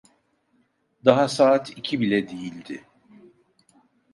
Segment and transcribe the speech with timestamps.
[1.05, 2.83] Daha saat iki bile değildi.